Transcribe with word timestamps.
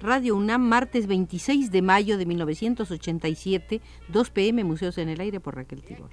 Radio 0.00 0.34
UNAM, 0.34 0.62
martes 0.62 1.06
26 1.06 1.70
de 1.70 1.82
mayo 1.82 2.16
de 2.16 2.24
1987, 2.24 3.82
2 4.08 4.30
pm, 4.30 4.64
Museos 4.64 4.96
en 4.96 5.10
el 5.10 5.20
Aire 5.20 5.40
por 5.40 5.56
Raquel 5.56 5.82
Tibor. 5.82 6.10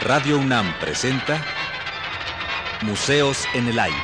Radio 0.00 0.38
UNAM 0.38 0.72
presenta 0.80 1.42
Museos 2.82 3.46
en 3.54 3.68
el 3.68 3.78
Aire. 3.78 3.96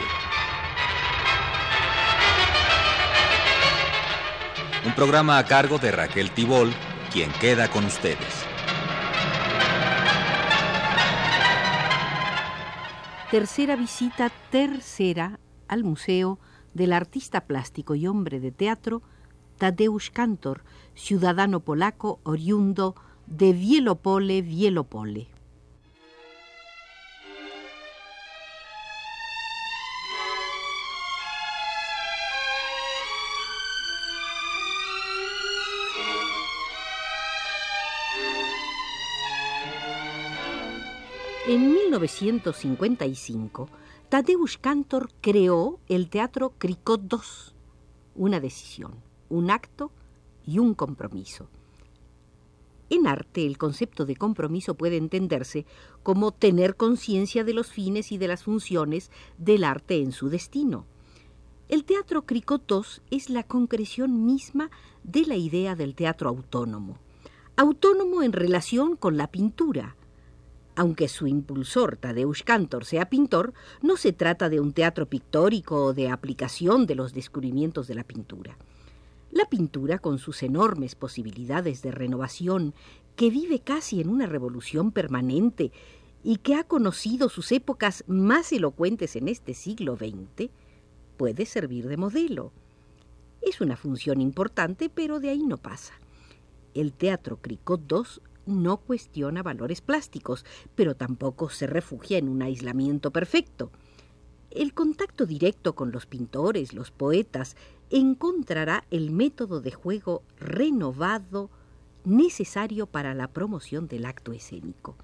Un 4.84 4.94
programa 4.94 5.38
a 5.38 5.44
cargo 5.44 5.78
de 5.78 5.92
Raquel 5.92 6.30
Tibol 6.30 6.74
quien 7.12 7.30
queda 7.40 7.68
con 7.70 7.84
ustedes. 7.84 8.44
Tercera 13.30 13.76
visita, 13.76 14.30
tercera, 14.50 15.38
al 15.68 15.84
museo 15.84 16.38
del 16.74 16.92
artista 16.92 17.42
plástico 17.42 17.94
y 17.94 18.06
hombre 18.06 18.40
de 18.40 18.50
teatro 18.50 19.02
Tadeusz 19.58 20.10
Kantor, 20.10 20.64
ciudadano 20.94 21.60
polaco 21.60 22.18
oriundo 22.24 22.94
de 23.26 23.50
Wielopole, 23.50 24.40
Wielopole. 24.40 25.39
En 41.52 41.72
1955, 41.72 43.68
Tadeusz 44.08 44.56
Kantor 44.56 45.10
creó 45.20 45.80
el 45.88 46.08
teatro 46.08 46.52
Cricot 46.58 47.12
II, 47.12 47.18
una 48.14 48.38
decisión, 48.38 48.94
un 49.28 49.50
acto 49.50 49.90
y 50.46 50.60
un 50.60 50.74
compromiso. 50.74 51.48
En 52.88 53.08
arte, 53.08 53.44
el 53.44 53.58
concepto 53.58 54.06
de 54.06 54.14
compromiso 54.14 54.76
puede 54.76 54.96
entenderse 54.96 55.66
como 56.04 56.30
tener 56.30 56.76
conciencia 56.76 57.42
de 57.42 57.54
los 57.54 57.66
fines 57.66 58.12
y 58.12 58.18
de 58.18 58.28
las 58.28 58.44
funciones 58.44 59.10
del 59.36 59.64
arte 59.64 60.00
en 60.00 60.12
su 60.12 60.28
destino. 60.28 60.86
El 61.68 61.82
teatro 61.82 62.26
Cricot 62.26 62.72
es 63.10 63.28
la 63.28 63.42
concreción 63.42 64.24
misma 64.24 64.70
de 65.02 65.26
la 65.26 65.34
idea 65.34 65.74
del 65.74 65.96
teatro 65.96 66.28
autónomo, 66.28 66.98
autónomo 67.56 68.22
en 68.22 68.34
relación 68.34 68.94
con 68.94 69.16
la 69.16 69.32
pintura, 69.32 69.96
aunque 70.76 71.08
su 71.08 71.26
impulsor, 71.26 71.96
Tadeusz 71.96 72.42
Kantor, 72.42 72.84
sea 72.84 73.10
pintor, 73.10 73.52
no 73.82 73.96
se 73.96 74.12
trata 74.12 74.48
de 74.48 74.60
un 74.60 74.72
teatro 74.72 75.06
pictórico 75.06 75.84
o 75.86 75.94
de 75.94 76.08
aplicación 76.08 76.86
de 76.86 76.94
los 76.94 77.12
descubrimientos 77.12 77.86
de 77.86 77.94
la 77.94 78.04
pintura. 78.04 78.56
La 79.30 79.44
pintura, 79.44 79.98
con 79.98 80.18
sus 80.18 80.42
enormes 80.42 80.94
posibilidades 80.94 81.82
de 81.82 81.90
renovación, 81.92 82.74
que 83.16 83.30
vive 83.30 83.60
casi 83.60 84.00
en 84.00 84.08
una 84.08 84.26
revolución 84.26 84.92
permanente 84.92 85.72
y 86.22 86.36
que 86.36 86.54
ha 86.54 86.64
conocido 86.64 87.28
sus 87.28 87.52
épocas 87.52 88.04
más 88.06 88.52
elocuentes 88.52 89.16
en 89.16 89.28
este 89.28 89.54
siglo 89.54 89.96
XX, 89.96 90.50
puede 91.16 91.46
servir 91.46 91.86
de 91.88 91.96
modelo. 91.96 92.52
Es 93.42 93.60
una 93.60 93.76
función 93.76 94.20
importante, 94.20 94.88
pero 94.88 95.20
de 95.20 95.30
ahí 95.30 95.44
no 95.44 95.56
pasa. 95.58 95.94
El 96.74 96.92
Teatro 96.92 97.38
Cricot 97.40 97.80
II 97.90 98.22
no 98.50 98.78
cuestiona 98.78 99.42
valores 99.42 99.80
plásticos, 99.80 100.44
pero 100.74 100.94
tampoco 100.94 101.48
se 101.48 101.66
refugia 101.66 102.18
en 102.18 102.28
un 102.28 102.42
aislamiento 102.42 103.10
perfecto. 103.10 103.70
El 104.50 104.74
contacto 104.74 105.26
directo 105.26 105.74
con 105.74 105.92
los 105.92 106.06
pintores, 106.06 106.74
los 106.74 106.90
poetas, 106.90 107.56
encontrará 107.90 108.84
el 108.90 109.10
método 109.10 109.60
de 109.60 109.70
juego 109.70 110.22
renovado 110.38 111.50
necesario 112.04 112.86
para 112.86 113.14
la 113.14 113.28
promoción 113.28 113.88
del 113.88 114.06
acto 114.06 114.32
escénico. 114.32 114.96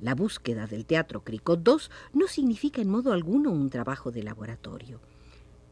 La 0.00 0.14
búsqueda 0.14 0.66
del 0.66 0.86
teatro 0.86 1.24
Cricot 1.24 1.66
II 1.66 1.76
no 2.12 2.28
significa 2.28 2.80
en 2.80 2.90
modo 2.90 3.12
alguno 3.12 3.50
un 3.50 3.70
trabajo 3.70 4.10
de 4.10 4.22
laboratorio 4.22 5.00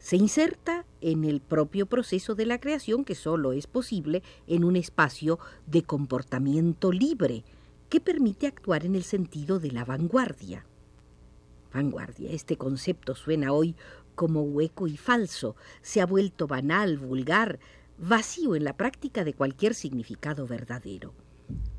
se 0.07 0.15
inserta 0.15 0.87
en 1.01 1.25
el 1.25 1.41
propio 1.41 1.87
proceso 1.87 2.37
de 2.37 2.47
la 2.47 2.61
creación 2.61 3.05
que 3.05 3.17
solo 3.17 3.53
es 3.53 3.67
posible 3.67 4.23
en 4.47 4.63
un 4.63 4.77
espacio 4.77 5.41
de 5.67 5.83
comportamiento 5.83 6.93
libre 6.93 7.43
que 7.89 8.01
permite 8.01 8.47
actuar 8.47 8.87
en 8.87 8.95
el 8.95 9.03
sentido 9.03 9.59
de 9.59 9.73
la 9.73 9.85
vanguardia. 9.85 10.65
Vanguardia, 11.75 12.31
este 12.31 12.57
concepto 12.57 13.17
suena 13.17 13.51
hoy 13.51 13.75
como 14.15 14.43
hueco 14.43 14.87
y 14.87 14.97
falso, 14.97 15.57
se 15.83 16.01
ha 16.01 16.07
vuelto 16.07 16.47
banal, 16.47 16.99
vulgar, 16.99 17.59
vacío 17.99 18.55
en 18.55 18.63
la 18.63 18.77
práctica 18.77 19.25
de 19.25 19.35
cualquier 19.35 19.75
significado 19.75 20.47
verdadero. 20.47 21.15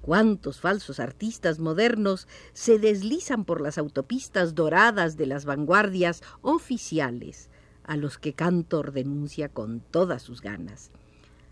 ¿Cuántos 0.02 0.60
falsos 0.60 1.00
artistas 1.00 1.60
modernos 1.60 2.28
se 2.52 2.78
deslizan 2.78 3.46
por 3.46 3.62
las 3.62 3.78
autopistas 3.78 4.54
doradas 4.54 5.16
de 5.16 5.28
las 5.28 5.46
vanguardias 5.46 6.22
oficiales? 6.42 7.50
A 7.88 7.98
los 7.98 8.18
que 8.18 8.34
Cantor 8.34 8.92
denuncia 8.92 9.50
con 9.50 9.80
todas 9.80 10.22
sus 10.22 10.42
ganas. 10.42 10.92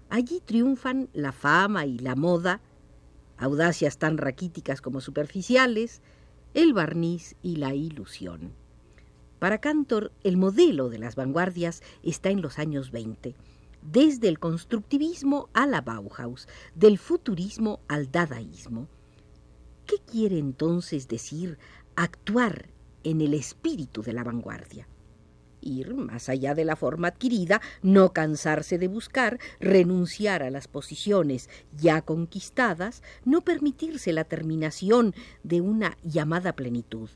Allí 0.09 0.41
triunfan 0.45 1.09
la 1.13 1.31
fama 1.31 1.85
y 1.85 1.97
la 1.97 2.15
moda, 2.15 2.61
audacias 3.37 3.97
tan 3.97 4.17
raquíticas 4.17 4.81
como 4.81 5.01
superficiales, 5.01 6.01
el 6.53 6.73
barniz 6.73 7.35
y 7.41 7.55
la 7.55 7.73
ilusión. 7.73 8.53
Para 9.39 9.59
Cantor, 9.59 10.11
el 10.23 10.37
modelo 10.37 10.89
de 10.89 10.99
las 10.99 11.15
vanguardias 11.15 11.81
está 12.03 12.29
en 12.29 12.41
los 12.41 12.59
años 12.59 12.91
20, 12.91 13.35
desde 13.81 14.27
el 14.27 14.39
constructivismo 14.39 15.49
a 15.53 15.67
la 15.67 15.81
Bauhaus, 15.81 16.47
del 16.73 16.97
futurismo 16.97 17.81
al 17.87 18.11
dadaísmo. 18.11 18.87
¿Qué 19.85 19.97
quiere 19.99 20.39
entonces 20.39 21.07
decir 21.07 21.59
actuar 21.95 22.69
en 23.03 23.21
el 23.21 23.33
espíritu 23.33 24.01
de 24.01 24.13
la 24.13 24.23
vanguardia? 24.23 24.87
Ir 25.65 25.93
más 25.93 26.29
allá 26.29 26.55
de 26.55 26.63
la 26.63 26.77
forma 26.77 27.09
adquirida, 27.09 27.61
no 27.81 28.13
cansarse 28.13 28.77
de 28.77 28.87
buscar, 28.87 29.39
renunciar 29.59 30.43
a 30.43 30.49
las 30.49 30.69
posiciones 30.69 31.49
ya 31.75 32.01
conquistadas, 32.01 33.03
no 33.25 33.41
permitirse 33.41 34.13
la 34.13 34.23
terminación 34.23 35.13
de 35.43 35.59
una 35.59 35.97
llamada 36.03 36.53
plenitud, 36.53 37.09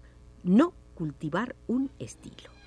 no 0.43 0.73
cultivar 0.95 1.55
un 1.67 1.91
estilo. 1.99 2.58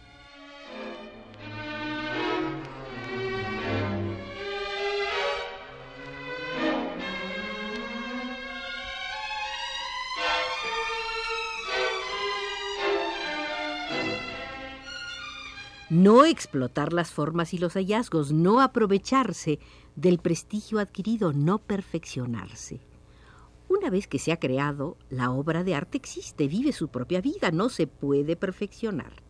No 15.92 16.24
explotar 16.24 16.94
las 16.94 17.10
formas 17.10 17.52
y 17.52 17.58
los 17.58 17.74
hallazgos, 17.74 18.32
no 18.32 18.62
aprovecharse 18.62 19.58
del 19.94 20.18
prestigio 20.18 20.78
adquirido, 20.78 21.34
no 21.34 21.58
perfeccionarse. 21.58 22.80
Una 23.68 23.90
vez 23.90 24.06
que 24.06 24.18
se 24.18 24.32
ha 24.32 24.40
creado, 24.40 24.96
la 25.10 25.30
obra 25.30 25.64
de 25.64 25.74
arte 25.74 25.98
existe, 25.98 26.48
vive 26.48 26.72
su 26.72 26.88
propia 26.88 27.20
vida, 27.20 27.50
no 27.50 27.68
se 27.68 27.86
puede 27.86 28.36
perfeccionar. 28.36 29.22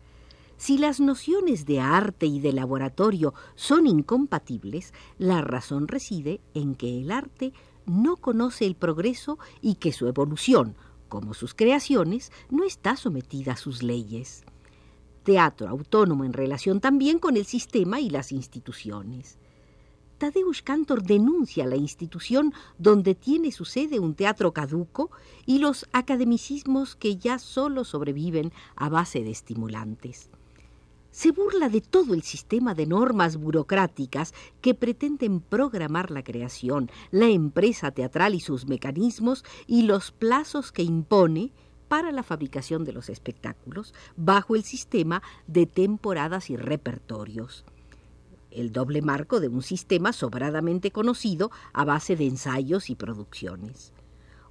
Si 0.55 0.77
las 0.77 1.01
nociones 1.01 1.65
de 1.65 1.81
arte 1.81 2.27
y 2.27 2.39
de 2.39 2.53
laboratorio 2.53 3.33
son 3.55 3.85
incompatibles, 3.85 4.93
la 5.17 5.41
razón 5.41 5.89
reside 5.89 6.39
en 6.53 6.75
que 6.75 7.01
el 7.01 7.11
arte 7.11 7.51
no 7.85 8.15
conoce 8.15 8.65
el 8.65 8.77
progreso 8.77 9.37
y 9.59 9.75
que 9.75 9.91
su 9.91 10.07
evolución, 10.07 10.77
como 11.09 11.33
sus 11.33 11.53
creaciones, 11.53 12.31
no 12.49 12.63
está 12.63 12.95
sometida 12.95 13.51
a 13.51 13.57
sus 13.57 13.83
leyes 13.83 14.45
teatro 15.23 15.67
autónomo 15.69 16.25
en 16.25 16.33
relación 16.33 16.79
también 16.79 17.19
con 17.19 17.37
el 17.37 17.45
sistema 17.45 17.99
y 17.99 18.09
las 18.09 18.31
instituciones. 18.31 19.37
Tadeusz 20.17 20.61
Kantor 20.61 21.03
denuncia 21.03 21.65
la 21.65 21.75
institución 21.75 22.53
donde 22.77 23.15
tiene 23.15 23.51
su 23.51 23.65
sede 23.65 23.99
un 23.99 24.15
teatro 24.15 24.53
caduco 24.53 25.11
y 25.45 25.57
los 25.57 25.85
academicismos 25.91 26.95
que 26.95 27.17
ya 27.17 27.39
solo 27.39 27.83
sobreviven 27.83 28.53
a 28.75 28.87
base 28.89 29.23
de 29.23 29.31
estimulantes. 29.31 30.29
Se 31.11 31.31
burla 31.31 31.69
de 31.69 31.81
todo 31.81 32.13
el 32.13 32.23
sistema 32.23 32.73
de 32.73 32.87
normas 32.87 33.37
burocráticas 33.37 34.33
que 34.61 34.73
pretenden 34.73 35.41
programar 35.41 36.09
la 36.09 36.23
creación, 36.23 36.89
la 37.11 37.27
empresa 37.27 37.91
teatral 37.91 38.33
y 38.33 38.39
sus 38.39 38.65
mecanismos 38.65 39.43
y 39.67 39.83
los 39.83 40.11
plazos 40.11 40.71
que 40.71 40.83
impone 40.83 41.51
para 41.93 42.11
la 42.11 42.23
fabricación 42.23 42.85
de 42.85 42.91
los 42.91 43.07
espectáculos 43.07 43.93
bajo 44.17 44.55
el 44.55 44.63
sistema 44.63 45.21
de 45.45 45.67
temporadas 45.67 46.49
y 46.49 46.57
repertorios. 46.57 47.65
el 48.49 48.71
doble 48.71 49.03
marco 49.03 49.39
de 49.39 49.47
un 49.47 49.61
sistema 49.61 50.11
sobradamente 50.11 50.89
conocido 50.89 51.51
a 51.71 51.85
base 51.85 52.15
de 52.15 52.25
ensayos 52.25 52.89
y 52.89 52.95
producciones. 52.95 53.93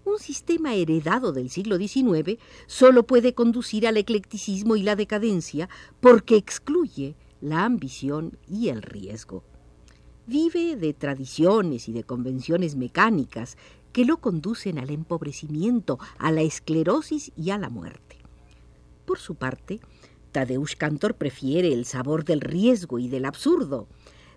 Un 0.04 0.20
sistema 0.20 0.74
heredado 0.74 1.32
del 1.32 1.50
siglo 1.50 1.78
XIX 1.78 2.38
solo 2.66 3.08
puede 3.08 3.34
conducir 3.34 3.88
al 3.88 3.96
eclecticismo 3.96 4.76
y 4.76 4.84
la 4.84 4.94
decadencia 4.94 5.68
porque 6.00 6.36
excluye 6.36 7.16
la 7.40 7.64
ambición 7.64 8.38
y 8.48 8.68
el 8.68 8.82
riesgo. 8.82 9.42
Vive 10.28 10.76
de 10.76 10.94
tradiciones 10.94 11.88
y 11.88 11.92
de 11.92 12.04
convenciones 12.04 12.76
mecánicas 12.76 13.56
que 13.92 14.04
lo 14.04 14.18
conducen 14.18 14.78
al 14.78 14.90
empobrecimiento, 14.90 15.98
a 16.18 16.30
la 16.30 16.42
esclerosis 16.42 17.32
y 17.36 17.50
a 17.50 17.58
la 17.58 17.68
muerte. 17.68 18.18
Por 19.04 19.18
su 19.18 19.34
parte, 19.34 19.80
Tadeusz 20.32 20.76
Cantor 20.76 21.14
prefiere 21.14 21.72
el 21.72 21.84
sabor 21.84 22.24
del 22.24 22.40
riesgo 22.40 22.98
y 22.98 23.08
del 23.08 23.26
absurdo. 23.26 23.86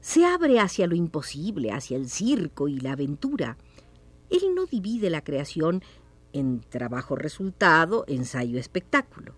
Se 0.01 0.25
abre 0.25 0.59
hacia 0.59 0.87
lo 0.87 0.95
imposible, 0.95 1.71
hacia 1.71 1.97
el 1.97 2.09
circo 2.09 2.67
y 2.67 2.79
la 2.79 2.91
aventura. 2.91 3.57
Él 4.29 4.53
no 4.53 4.65
divide 4.65 5.09
la 5.09 5.23
creación 5.23 5.81
en 6.33 6.59
trabajo-resultado, 6.59 8.03
ensayo-espectáculo. 8.07 9.35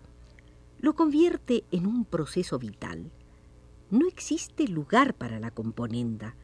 Lo 0.80 0.94
convierte 0.94 1.64
en 1.70 1.86
un 1.86 2.04
proceso 2.04 2.58
vital. 2.58 3.12
No 3.90 4.08
existe 4.08 4.66
lugar 4.66 5.14
para 5.14 5.38
la 5.38 5.52
componenda. 5.52 6.34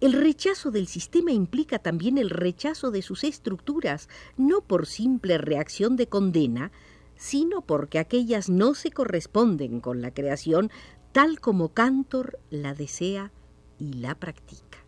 El 0.00 0.12
rechazo 0.12 0.70
del 0.70 0.88
sistema 0.88 1.32
implica 1.32 1.78
también 1.78 2.18
el 2.18 2.28
rechazo 2.28 2.90
de 2.90 3.00
sus 3.00 3.24
estructuras, 3.24 4.08
no 4.36 4.60
por 4.60 4.86
simple 4.86 5.38
reacción 5.38 5.96
de 5.96 6.06
condena, 6.06 6.70
sino 7.16 7.62
porque 7.62 7.98
aquellas 7.98 8.50
no 8.50 8.74
se 8.74 8.90
corresponden 8.90 9.80
con 9.80 10.02
la 10.02 10.12
creación 10.12 10.70
tal 11.12 11.40
como 11.40 11.70
Cantor 11.70 12.38
la 12.50 12.74
desea 12.74 13.32
y 13.78 13.94
la 13.94 14.14
practica. 14.14 14.84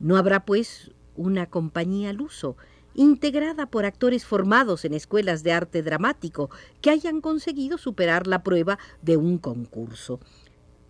No 0.00 0.16
habrá, 0.16 0.44
pues, 0.44 0.90
una 1.14 1.46
compañía 1.46 2.10
al 2.10 2.20
uso, 2.20 2.56
integrada 2.94 3.66
por 3.66 3.84
actores 3.84 4.24
formados 4.24 4.84
en 4.84 4.94
escuelas 4.94 5.44
de 5.44 5.52
arte 5.52 5.82
dramático 5.82 6.50
que 6.80 6.90
hayan 6.90 7.20
conseguido 7.20 7.78
superar 7.78 8.26
la 8.26 8.42
prueba 8.42 8.80
de 9.00 9.16
un 9.16 9.38
concurso. 9.38 10.18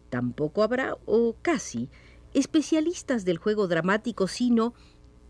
Tampoco 0.09 0.63
habrá, 0.63 0.97
o 1.05 1.37
casi, 1.43 1.91
especialistas 2.37 3.25
del 3.25 3.39
juego 3.39 3.67
dramático, 3.67 4.29
sino 4.29 4.75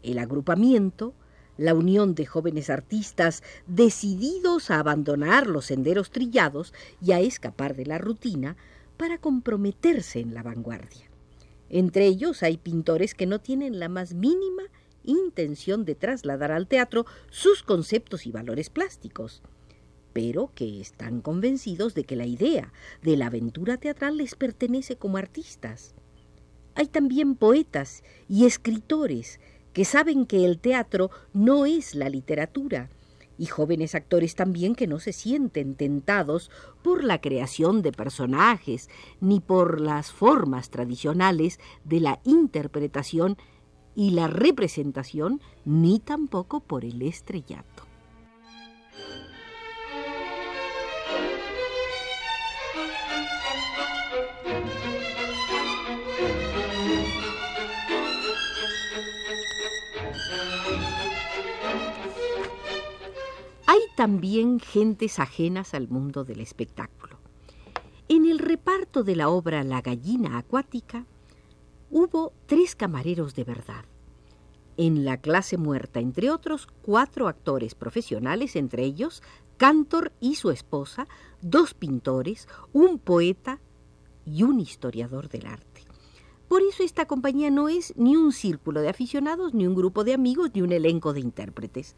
el 0.02 0.18
agrupamiento, 0.18 1.14
la 1.56 1.72
unión 1.72 2.16
de 2.16 2.26
jóvenes 2.26 2.68
artistas 2.68 3.44
decididos 3.68 4.70
a 4.70 4.80
abandonar 4.80 5.46
los 5.46 5.66
senderos 5.66 6.10
trillados 6.10 6.74
y 7.00 7.12
a 7.12 7.20
escapar 7.20 7.76
de 7.76 7.86
la 7.86 7.98
rutina 7.98 8.56
para 8.96 9.18
comprometerse 9.18 10.18
en 10.18 10.34
la 10.34 10.42
vanguardia. 10.42 11.08
Entre 11.70 12.06
ellos 12.06 12.42
hay 12.42 12.56
pintores 12.56 13.14
que 13.14 13.26
no 13.26 13.40
tienen 13.40 13.78
la 13.78 13.88
más 13.88 14.14
mínima 14.14 14.64
intención 15.04 15.84
de 15.84 15.94
trasladar 15.94 16.50
al 16.50 16.66
teatro 16.66 17.06
sus 17.30 17.62
conceptos 17.62 18.26
y 18.26 18.32
valores 18.32 18.68
plásticos, 18.68 19.42
pero 20.12 20.50
que 20.56 20.80
están 20.80 21.20
convencidos 21.20 21.94
de 21.94 22.02
que 22.02 22.16
la 22.16 22.26
idea 22.26 22.72
de 23.02 23.16
la 23.16 23.26
aventura 23.26 23.76
teatral 23.76 24.16
les 24.16 24.34
pertenece 24.34 24.96
como 24.96 25.18
artistas. 25.18 25.94
Hay 26.76 26.86
también 26.86 27.36
poetas 27.36 28.04
y 28.28 28.44
escritores 28.44 29.40
que 29.72 29.86
saben 29.86 30.26
que 30.26 30.44
el 30.44 30.58
teatro 30.58 31.10
no 31.32 31.64
es 31.66 31.94
la 31.94 32.08
literatura, 32.10 32.90
y 33.38 33.46
jóvenes 33.46 33.94
actores 33.94 34.34
también 34.34 34.74
que 34.74 34.86
no 34.86 34.98
se 34.98 35.12
sienten 35.12 35.74
tentados 35.74 36.50
por 36.82 37.04
la 37.04 37.20
creación 37.20 37.82
de 37.82 37.92
personajes 37.92 38.88
ni 39.20 39.40
por 39.40 39.80
las 39.80 40.12
formas 40.12 40.70
tradicionales 40.70 41.60
de 41.84 42.00
la 42.00 42.20
interpretación 42.24 43.36
y 43.94 44.10
la 44.10 44.28
representación, 44.28 45.40
ni 45.64 45.98
tampoco 45.98 46.60
por 46.60 46.84
el 46.84 47.00
estrellato. 47.00 47.84
También 64.06 64.60
gentes 64.60 65.18
ajenas 65.18 65.74
al 65.74 65.88
mundo 65.88 66.22
del 66.22 66.38
espectáculo. 66.38 67.18
En 68.06 68.24
el 68.24 68.38
reparto 68.38 69.02
de 69.02 69.16
la 69.16 69.28
obra 69.28 69.64
La 69.64 69.80
gallina 69.80 70.38
acuática 70.38 71.04
hubo 71.90 72.32
tres 72.46 72.76
camareros 72.76 73.34
de 73.34 73.42
verdad. 73.42 73.84
En 74.76 75.04
la 75.04 75.16
clase 75.16 75.56
muerta, 75.56 75.98
entre 75.98 76.30
otros, 76.30 76.68
cuatro 76.82 77.26
actores 77.26 77.74
profesionales, 77.74 78.54
entre 78.54 78.84
ellos 78.84 79.24
Cantor 79.56 80.12
y 80.20 80.36
su 80.36 80.52
esposa, 80.52 81.08
dos 81.42 81.74
pintores, 81.74 82.46
un 82.72 83.00
poeta 83.00 83.58
y 84.24 84.44
un 84.44 84.60
historiador 84.60 85.28
del 85.28 85.46
arte. 85.46 85.82
Por 86.46 86.62
eso 86.62 86.84
esta 86.84 87.06
compañía 87.06 87.50
no 87.50 87.68
es 87.68 87.92
ni 87.96 88.14
un 88.14 88.30
círculo 88.30 88.82
de 88.82 88.88
aficionados, 88.88 89.52
ni 89.52 89.66
un 89.66 89.74
grupo 89.74 90.04
de 90.04 90.14
amigos, 90.14 90.52
ni 90.54 90.62
un 90.62 90.70
elenco 90.70 91.12
de 91.12 91.18
intérpretes 91.18 91.96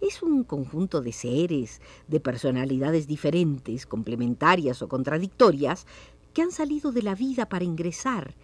es 0.00 0.22
un 0.22 0.44
conjunto 0.44 1.00
de 1.00 1.12
seres, 1.12 1.80
de 2.08 2.20
personalidades 2.20 3.06
diferentes, 3.06 3.86
complementarias 3.86 4.82
o 4.82 4.88
contradictorias, 4.88 5.86
que 6.32 6.42
han 6.42 6.52
salido 6.52 6.92
de 6.92 7.02
la 7.02 7.14
vida 7.14 7.48
para 7.48 7.64
ingresar 7.64 8.34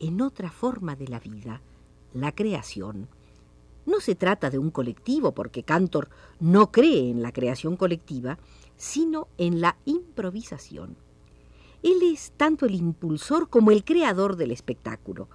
en 0.00 0.20
otra 0.22 0.50
forma 0.50 0.96
de 0.96 1.08
la 1.08 1.20
vida, 1.20 1.60
la 2.12 2.32
creación. 2.32 3.08
No 3.86 4.00
se 4.00 4.14
trata 4.14 4.48
de 4.48 4.58
un 4.58 4.70
colectivo, 4.70 5.32
porque 5.32 5.62
Cantor 5.62 6.08
no 6.40 6.72
cree 6.72 7.10
en 7.10 7.22
la 7.22 7.32
creación 7.32 7.76
colectiva, 7.76 8.38
sino 8.76 9.28
en 9.36 9.60
la 9.60 9.76
improvisación. 9.84 10.96
Él 11.82 11.98
es 12.02 12.32
tanto 12.36 12.64
el 12.64 12.74
impulsor 12.74 13.50
como 13.50 13.70
el 13.70 13.84
creador 13.84 14.36
del 14.36 14.52
espectáculo. 14.52 15.28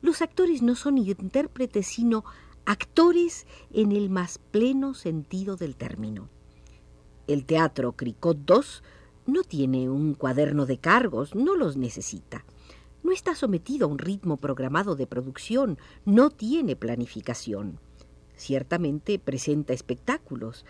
Los 0.00 0.22
actores 0.22 0.62
no 0.62 0.74
son 0.74 0.96
intérpretes, 0.96 1.86
sino 1.86 2.24
actores 2.64 3.46
en 3.72 3.92
el 3.92 4.10
más 4.10 4.38
pleno 4.38 4.94
sentido 4.94 5.56
del 5.56 5.76
término. 5.76 6.28
El 7.26 7.44
teatro 7.44 7.92
Cricot 7.92 8.38
II 8.48 8.62
no 9.26 9.42
tiene 9.42 9.88
un 9.88 10.14
cuaderno 10.14 10.66
de 10.66 10.78
cargos, 10.78 11.34
no 11.34 11.54
los 11.54 11.76
necesita. 11.76 12.44
No 13.02 13.12
está 13.12 13.34
sometido 13.34 13.86
a 13.86 13.90
un 13.90 13.98
ritmo 13.98 14.36
programado 14.36 14.94
de 14.96 15.06
producción, 15.06 15.78
no 16.04 16.30
tiene 16.30 16.76
planificación. 16.76 17.78
Ciertamente 18.36 19.18
presenta 19.18 19.72
espectáculos, 19.72 20.64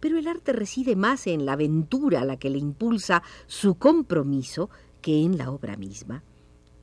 pero 0.00 0.18
el 0.18 0.28
arte 0.28 0.52
reside 0.52 0.94
más 0.94 1.26
en 1.26 1.46
la 1.46 1.52
aventura 1.52 2.20
a 2.20 2.24
la 2.24 2.36
que 2.38 2.50
le 2.50 2.58
impulsa 2.58 3.22
su 3.46 3.76
compromiso 3.76 4.70
que 5.00 5.22
en 5.22 5.38
la 5.38 5.50
obra 5.50 5.76
misma. 5.76 6.22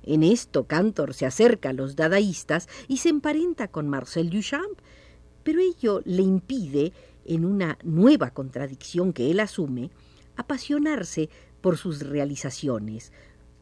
En 0.04 0.24
esto 0.24 0.66
Cantor 0.66 1.14
se 1.14 1.26
acerca 1.26 1.70
a 1.70 1.74
los 1.74 1.96
dadaístas 1.96 2.68
y 2.88 2.98
se 2.98 3.10
emparenta 3.10 3.70
con 3.70 3.88
Marcel 3.88 4.30
Duchamp, 4.30 4.80
pero 5.44 5.60
ello 5.60 6.02
le 6.06 6.22
impide, 6.22 6.94
en 7.26 7.46
una 7.46 7.78
nueva 7.84 8.32
contradicción 8.32 9.14
que 9.14 9.32
él 9.32 9.40
asume, 9.40 9.92
apasionarse 10.36 11.30
por 11.62 11.78
sus 11.78 12.02
realizaciones, 12.02 13.14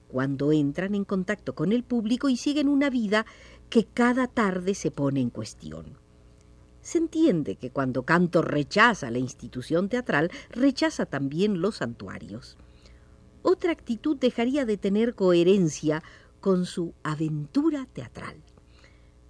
cuando 0.07 0.51
entran 0.51 0.95
en 0.95 1.05
contacto 1.05 1.53
con 1.55 1.71
el 1.71 1.83
público 1.83 2.27
y 2.27 2.38
siguen 2.38 2.67
una 2.67 2.89
vida 2.89 3.25
que 3.69 3.86
cada 3.86 4.27
tarde 4.27 4.74
se 4.74 4.91
pone 4.91 5.21
en 5.21 5.29
cuestión. 5.29 5.98
Se 6.81 6.98
entiende 6.98 7.55
que 7.55 7.69
cuando 7.69 8.03
Cantor 8.03 8.51
rechaza 8.51 9.12
la 9.12 9.19
institución 9.19 9.88
teatral, 9.88 10.31
rechaza 10.50 11.05
también 11.05 11.62
los 11.62 11.77
santuarios. 11.77 12.57
Otra 13.43 13.71
actitud 13.71 14.17
dejaría 14.17 14.65
de 14.65 14.77
tener 14.77 15.15
coherencia 15.15 16.03
con 16.41 16.65
su 16.65 16.93
aventura 17.03 17.88
teatral. 17.93 18.43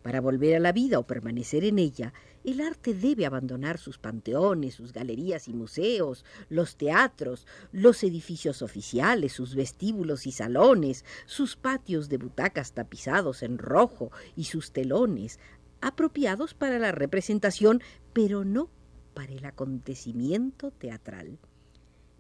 Para 0.02 0.20
volver 0.20 0.56
a 0.56 0.60
la 0.60 0.72
vida 0.72 0.98
o 0.98 1.06
permanecer 1.06 1.64
en 1.64 1.78
ella, 1.78 2.12
el 2.44 2.60
arte 2.60 2.96
debe 2.96 3.28
abandonar 3.28 3.78
sus 3.78 4.00
panteones, 4.00 4.74
sus 4.74 4.94
galerías 4.94 5.48
y 5.48 5.54
museos, 5.54 6.26
los 6.50 6.76
teatros, 6.76 7.46
los 7.72 8.04
edificios 8.04 8.64
oficiales, 8.64 9.34
sus 9.34 9.54
vestíbulos 9.54 10.26
y 10.26 10.32
salones, 10.32 11.06
sus 11.28 11.56
patios 11.56 12.10
de 12.10 12.18
butacas 12.18 12.74
tapizados 12.74 13.44
en 13.44 13.60
rojo 13.60 14.12
y 14.36 14.46
sus 14.46 14.72
telones, 14.72 15.40
apropiados 15.82 16.56
para 16.56 16.80
la 16.80 16.92
representación, 16.92 17.84
pero 18.14 18.44
no 18.44 18.72
para 19.14 19.34
el 19.34 19.46
acontecimiento 19.46 20.72
teatral. 20.72 21.38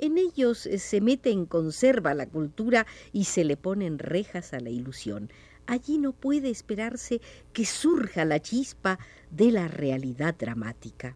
En 0.01 0.17
ellos 0.17 0.65
eh, 0.65 0.79
se 0.79 0.99
mete 0.99 1.29
en 1.29 1.45
conserva 1.45 2.15
la 2.15 2.25
cultura 2.25 2.87
y 3.13 3.25
se 3.25 3.45
le 3.45 3.55
ponen 3.55 3.99
rejas 3.99 4.51
a 4.53 4.59
la 4.59 4.71
ilusión. 4.71 5.29
Allí 5.67 5.99
no 5.99 6.11
puede 6.11 6.49
esperarse 6.49 7.21
que 7.53 7.65
surja 7.65 8.25
la 8.25 8.41
chispa 8.41 8.97
de 9.29 9.51
la 9.51 9.67
realidad 9.67 10.35
dramática. 10.37 11.15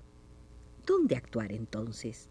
¿Dónde 0.86 1.16
actuar 1.16 1.52
entonces? 1.52 2.30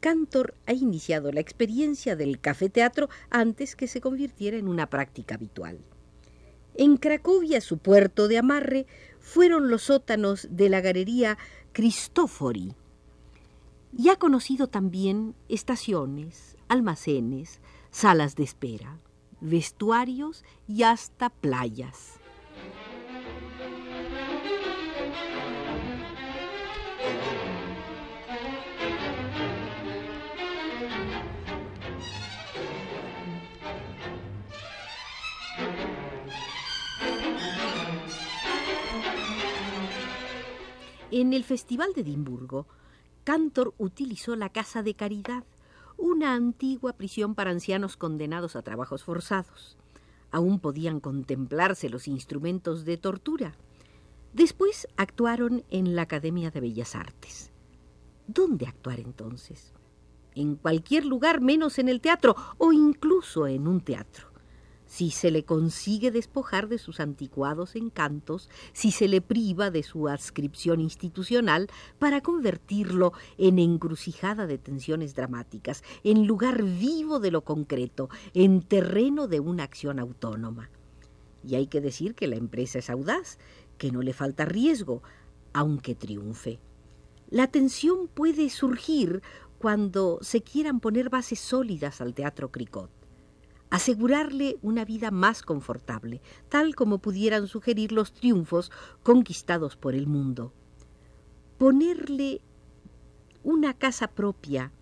Cantor 0.00 0.54
ha 0.66 0.72
iniciado 0.72 1.30
la 1.30 1.40
experiencia 1.40 2.16
del 2.16 2.40
café-teatro 2.40 3.10
antes 3.28 3.76
que 3.76 3.86
se 3.86 4.00
convirtiera 4.00 4.56
en 4.56 4.66
una 4.66 4.88
práctica 4.88 5.34
habitual. 5.34 5.78
En 6.74 6.96
Cracovia, 6.96 7.60
su 7.60 7.76
puerto 7.76 8.28
de 8.28 8.38
amarre, 8.38 8.86
fueron 9.18 9.68
los 9.68 9.82
sótanos 9.82 10.48
de 10.50 10.70
la 10.70 10.80
galería 10.80 11.36
Cristofori. 11.72 12.74
Y 13.96 14.08
ha 14.08 14.16
conocido 14.16 14.68
también 14.68 15.34
estaciones, 15.48 16.56
almacenes, 16.68 17.60
salas 17.90 18.36
de 18.36 18.44
espera, 18.44 18.98
vestuarios 19.40 20.44
y 20.68 20.84
hasta 20.84 21.30
playas. 21.30 22.20
En 41.12 41.32
el 41.32 41.42
Festival 41.42 41.92
de 41.92 42.02
Edimburgo, 42.02 42.66
Cantor 43.24 43.74
utilizó 43.76 44.34
la 44.34 44.48
Casa 44.48 44.82
de 44.82 44.94
Caridad, 44.94 45.44
una 45.98 46.34
antigua 46.34 46.94
prisión 46.94 47.34
para 47.34 47.50
ancianos 47.50 47.96
condenados 47.96 48.56
a 48.56 48.62
trabajos 48.62 49.04
forzados. 49.04 49.76
Aún 50.30 50.58
podían 50.58 51.00
contemplarse 51.00 51.90
los 51.90 52.08
instrumentos 52.08 52.84
de 52.84 52.96
tortura. 52.96 53.52
Después 54.32 54.88
actuaron 54.96 55.64
en 55.70 55.94
la 55.96 56.02
Academia 56.02 56.50
de 56.50 56.60
Bellas 56.60 56.94
Artes. 56.94 57.50
¿Dónde 58.26 58.66
actuar 58.66 59.00
entonces? 59.00 59.74
En 60.34 60.54
cualquier 60.56 61.04
lugar 61.04 61.40
menos 61.40 61.78
en 61.78 61.88
el 61.88 62.00
teatro 62.00 62.36
o 62.56 62.72
incluso 62.72 63.46
en 63.46 63.66
un 63.66 63.80
teatro 63.80 64.29
si 64.90 65.12
se 65.12 65.30
le 65.30 65.44
consigue 65.44 66.10
despojar 66.10 66.66
de 66.66 66.76
sus 66.76 66.98
anticuados 66.98 67.76
encantos, 67.76 68.50
si 68.72 68.90
se 68.90 69.06
le 69.06 69.20
priva 69.20 69.70
de 69.70 69.84
su 69.84 70.08
adscripción 70.08 70.80
institucional 70.80 71.68
para 72.00 72.22
convertirlo 72.22 73.12
en 73.38 73.60
encrucijada 73.60 74.48
de 74.48 74.58
tensiones 74.58 75.14
dramáticas, 75.14 75.84
en 76.02 76.26
lugar 76.26 76.64
vivo 76.64 77.20
de 77.20 77.30
lo 77.30 77.44
concreto, 77.44 78.10
en 78.34 78.62
terreno 78.62 79.28
de 79.28 79.38
una 79.38 79.62
acción 79.62 80.00
autónoma. 80.00 80.70
Y 81.44 81.54
hay 81.54 81.68
que 81.68 81.80
decir 81.80 82.16
que 82.16 82.26
la 82.26 82.34
empresa 82.34 82.80
es 82.80 82.90
audaz, 82.90 83.38
que 83.78 83.92
no 83.92 84.02
le 84.02 84.12
falta 84.12 84.44
riesgo, 84.44 85.04
aunque 85.52 85.94
triunfe. 85.94 86.58
La 87.28 87.46
tensión 87.46 88.08
puede 88.08 88.50
surgir 88.50 89.22
cuando 89.60 90.18
se 90.20 90.42
quieran 90.42 90.80
poner 90.80 91.10
bases 91.10 91.38
sólidas 91.38 92.00
al 92.00 92.12
teatro 92.12 92.50
Cricot 92.50 92.99
asegurarle 93.70 94.58
una 94.62 94.84
vida 94.84 95.10
más 95.10 95.42
confortable, 95.42 96.20
tal 96.48 96.74
como 96.74 96.98
pudieran 96.98 97.46
sugerir 97.46 97.92
los 97.92 98.12
triunfos 98.12 98.70
conquistados 99.02 99.76
por 99.76 99.94
el 99.94 100.06
mundo. 100.06 100.52
Ponerle 101.56 102.42
una 103.42 103.74
casa 103.74 104.08
propia, 104.08 104.72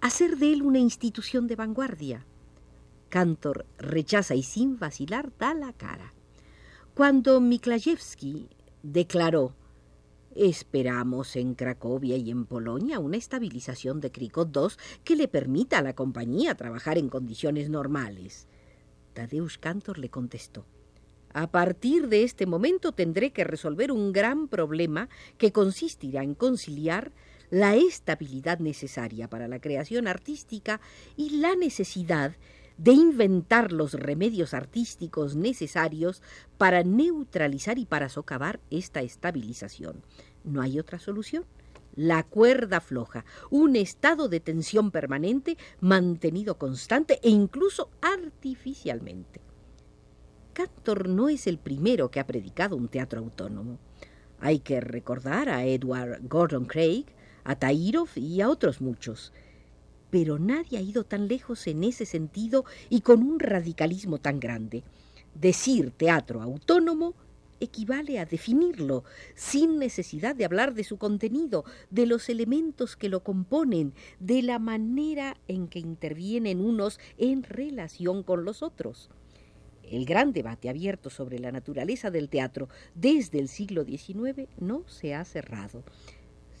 hacer 0.00 0.38
de 0.38 0.52
él 0.52 0.62
una 0.62 0.78
institución 0.78 1.46
de 1.46 1.56
vanguardia. 1.56 2.26
Cantor 3.08 3.66
rechaza 3.78 4.34
y 4.34 4.42
sin 4.42 4.78
vacilar 4.78 5.32
da 5.38 5.54
la 5.54 5.72
cara. 5.72 6.14
Cuando 6.94 7.40
Miklayevsky 7.40 8.48
declaró 8.82 9.54
Esperamos 10.34 11.36
en 11.36 11.54
Cracovia 11.54 12.16
y 12.16 12.30
en 12.30 12.46
Polonia 12.46 12.98
una 12.98 13.18
estabilización 13.18 14.00
de 14.00 14.10
Cricot 14.10 14.54
II 14.56 14.74
que 15.04 15.16
le 15.16 15.28
permita 15.28 15.78
a 15.78 15.82
la 15.82 15.94
compañía 15.94 16.54
trabajar 16.54 16.96
en 16.96 17.10
condiciones 17.10 17.68
normales. 17.68 18.48
Tadeusz 19.12 19.58
Cantor 19.58 19.98
le 19.98 20.08
contestó. 20.08 20.64
A 21.34 21.50
partir 21.50 22.08
de 22.08 22.24
este 22.24 22.46
momento 22.46 22.92
tendré 22.92 23.32
que 23.32 23.44
resolver 23.44 23.92
un 23.92 24.12
gran 24.12 24.48
problema 24.48 25.08
que 25.38 25.52
consistirá 25.52 26.22
en 26.22 26.34
conciliar 26.34 27.12
la 27.50 27.76
estabilidad 27.76 28.58
necesaria 28.58 29.28
para 29.28 29.48
la 29.48 29.60
creación 29.60 30.08
artística 30.08 30.80
y 31.16 31.38
la 31.38 31.54
necesidad 31.54 32.36
de 32.82 32.92
inventar 32.92 33.70
los 33.70 33.94
remedios 33.94 34.54
artísticos 34.54 35.36
necesarios 35.36 36.20
para 36.58 36.82
neutralizar 36.82 37.78
y 37.78 37.86
para 37.86 38.08
socavar 38.08 38.58
esta 38.70 39.02
estabilización. 39.02 40.02
No 40.42 40.60
hay 40.60 40.80
otra 40.80 40.98
solución. 40.98 41.44
La 41.94 42.24
cuerda 42.24 42.80
floja, 42.80 43.24
un 43.50 43.76
estado 43.76 44.28
de 44.28 44.40
tensión 44.40 44.90
permanente 44.90 45.56
mantenido 45.80 46.58
constante 46.58 47.20
e 47.22 47.30
incluso 47.30 47.90
artificialmente. 48.00 49.40
Cantor 50.52 51.08
no 51.08 51.28
es 51.28 51.46
el 51.46 51.58
primero 51.58 52.10
que 52.10 52.18
ha 52.18 52.26
predicado 52.26 52.76
un 52.76 52.88
teatro 52.88 53.20
autónomo. 53.20 53.78
Hay 54.40 54.58
que 54.58 54.80
recordar 54.80 55.48
a 55.48 55.64
Edward 55.64 56.20
Gordon 56.26 56.64
Craig, 56.64 57.04
a 57.44 57.54
Tairov 57.54 58.08
y 58.16 58.40
a 58.40 58.48
otros 58.48 58.80
muchos 58.80 59.32
pero 60.12 60.38
nadie 60.38 60.76
ha 60.76 60.82
ido 60.82 61.04
tan 61.04 61.26
lejos 61.26 61.66
en 61.66 61.82
ese 61.84 62.04
sentido 62.04 62.66
y 62.90 63.00
con 63.00 63.22
un 63.22 63.40
radicalismo 63.40 64.18
tan 64.18 64.40
grande. 64.40 64.84
Decir 65.34 65.90
teatro 65.90 66.42
autónomo 66.42 67.14
equivale 67.60 68.18
a 68.18 68.26
definirlo, 68.26 69.04
sin 69.34 69.78
necesidad 69.78 70.36
de 70.36 70.44
hablar 70.44 70.74
de 70.74 70.84
su 70.84 70.98
contenido, 70.98 71.64
de 71.88 72.04
los 72.04 72.28
elementos 72.28 72.94
que 72.94 73.08
lo 73.08 73.24
componen, 73.24 73.94
de 74.20 74.42
la 74.42 74.58
manera 74.58 75.38
en 75.48 75.66
que 75.66 75.78
intervienen 75.78 76.60
unos 76.60 77.00
en 77.16 77.42
relación 77.42 78.22
con 78.22 78.44
los 78.44 78.62
otros. 78.62 79.08
El 79.82 80.04
gran 80.04 80.34
debate 80.34 80.68
abierto 80.68 81.08
sobre 81.08 81.38
la 81.38 81.52
naturaleza 81.52 82.10
del 82.10 82.28
teatro 82.28 82.68
desde 82.94 83.38
el 83.38 83.48
siglo 83.48 83.84
XIX 83.84 84.46
no 84.58 84.84
se 84.88 85.14
ha 85.14 85.24
cerrado 85.24 85.84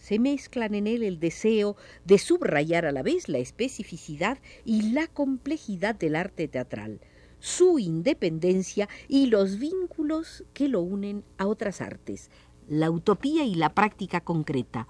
se 0.02 0.18
mezclan 0.18 0.74
en 0.74 0.88
él 0.88 1.04
el 1.04 1.20
deseo 1.20 1.76
de 2.04 2.18
subrayar 2.18 2.86
a 2.86 2.92
la 2.92 3.04
vez 3.04 3.28
la 3.28 3.38
especificidad 3.38 4.38
y 4.64 4.90
la 4.90 5.06
complejidad 5.06 5.94
del 5.94 6.16
arte 6.16 6.48
teatral, 6.48 7.00
su 7.38 7.78
independencia 7.78 8.88
y 9.06 9.26
los 9.26 9.60
vínculos 9.60 10.42
que 10.54 10.66
lo 10.66 10.80
unen 10.80 11.22
a 11.38 11.46
otras 11.46 11.80
artes, 11.80 12.32
la 12.68 12.90
utopía 12.90 13.44
y 13.44 13.54
la 13.54 13.74
práctica 13.74 14.20
concreta, 14.20 14.88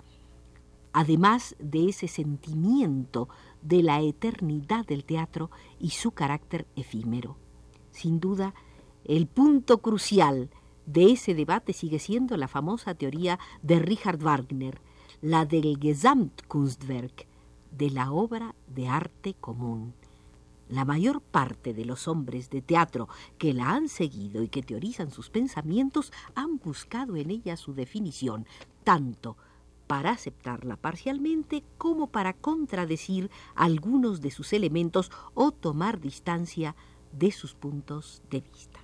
además 0.94 1.56
de 1.58 1.90
ese 1.90 2.08
sentimiento 2.08 3.28
de 3.60 3.82
la 3.82 4.00
eternidad 4.00 4.86
del 4.86 5.04
teatro 5.04 5.50
y 5.78 5.90
su 5.90 6.12
carácter 6.12 6.66
efímero. 6.74 7.36
Sin 7.90 8.18
duda, 8.18 8.54
el 9.04 9.26
punto 9.26 9.82
crucial 9.82 10.48
de 10.86 11.12
ese 11.12 11.34
debate 11.34 11.74
sigue 11.74 11.98
siendo 11.98 12.38
la 12.38 12.48
famosa 12.48 12.94
teoría 12.94 13.38
de 13.62 13.78
Richard 13.78 14.16
Wagner, 14.18 14.80
la 15.22 15.46
del 15.46 15.78
Gesamtkunstwerk, 15.80 17.28
de 17.70 17.90
la 17.90 18.10
obra 18.10 18.56
de 18.66 18.88
arte 18.88 19.34
común. 19.34 19.94
La 20.68 20.84
mayor 20.84 21.20
parte 21.20 21.72
de 21.72 21.84
los 21.84 22.08
hombres 22.08 22.50
de 22.50 22.60
teatro 22.60 23.08
que 23.38 23.54
la 23.54 23.70
han 23.70 23.88
seguido 23.88 24.42
y 24.42 24.48
que 24.48 24.64
teorizan 24.64 25.12
sus 25.12 25.30
pensamientos 25.30 26.12
han 26.34 26.58
buscado 26.58 27.14
en 27.14 27.30
ella 27.30 27.56
su 27.56 27.72
definición, 27.72 28.46
tanto 28.82 29.36
para 29.86 30.10
aceptarla 30.10 30.74
parcialmente 30.74 31.62
como 31.78 32.08
para 32.08 32.32
contradecir 32.32 33.30
algunos 33.54 34.22
de 34.22 34.32
sus 34.32 34.52
elementos 34.52 35.12
o 35.34 35.52
tomar 35.52 36.00
distancia 36.00 36.74
de 37.12 37.30
sus 37.30 37.54
puntos 37.54 38.22
de 38.28 38.40
vista. 38.40 38.81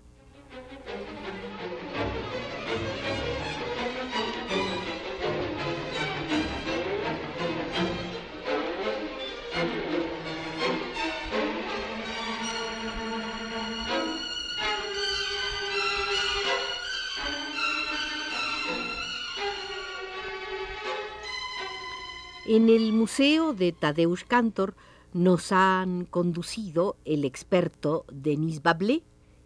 En 22.50 22.70
el 22.70 22.94
Museo 22.94 23.52
de 23.52 23.72
Tadeusz 23.72 24.24
Cantor 24.24 24.74
nos 25.12 25.52
han 25.52 26.06
conducido 26.06 26.96
el 27.04 27.26
experto 27.26 28.06
Denis 28.10 28.62
Bablé 28.62 29.02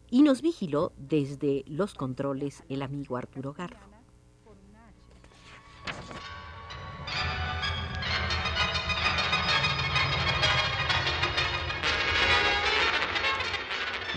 y 0.08 0.22
nos 0.22 0.40
vigiló 0.40 0.92
desde 0.96 1.64
los 1.66 1.94
controles 1.94 2.62
el 2.68 2.80
amigo 2.80 3.16
Arturo 3.16 3.54
Garro. 3.54 3.80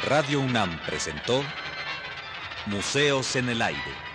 Radio 0.04 0.42
UNAM 0.42 0.80
presentó 0.86 1.42
Museos 2.68 3.36
en 3.36 3.50
el 3.50 3.63
Aire. 3.63 4.14